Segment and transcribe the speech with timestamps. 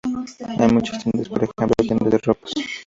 [0.59, 2.53] Hay muchas tiendas, por ejemplo tiendas de ropas.